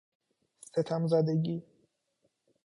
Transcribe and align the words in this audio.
ستم 0.71 1.07
زدگی 1.07 1.63